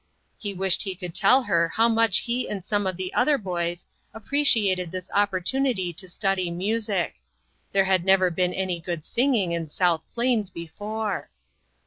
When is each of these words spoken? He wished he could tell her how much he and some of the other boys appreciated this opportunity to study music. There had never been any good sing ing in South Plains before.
He 0.39 0.55
wished 0.55 0.81
he 0.81 0.95
could 0.95 1.13
tell 1.13 1.43
her 1.43 1.69
how 1.75 1.87
much 1.87 2.21
he 2.25 2.49
and 2.49 2.65
some 2.65 2.87
of 2.87 2.97
the 2.97 3.13
other 3.13 3.37
boys 3.37 3.85
appreciated 4.15 4.89
this 4.89 5.11
opportunity 5.13 5.93
to 5.93 6.07
study 6.07 6.49
music. 6.49 7.19
There 7.71 7.85
had 7.85 8.03
never 8.03 8.31
been 8.31 8.51
any 8.55 8.79
good 8.79 9.05
sing 9.05 9.35
ing 9.35 9.51
in 9.51 9.67
South 9.67 10.03
Plains 10.15 10.49
before. 10.49 11.29